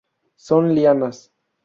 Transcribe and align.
Son 0.35 0.63
lianas. 0.73 1.31